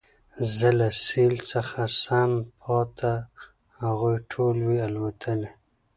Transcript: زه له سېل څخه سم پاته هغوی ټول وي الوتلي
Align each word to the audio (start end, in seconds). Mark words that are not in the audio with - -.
زه 0.55 0.69
له 0.79 0.87
سېل 1.05 1.35
څخه 1.51 1.79
سم 2.03 2.31
پاته 2.61 3.13
هغوی 3.83 4.17
ټول 4.31 4.55
وي 4.67 4.79
الوتلي 4.89 5.49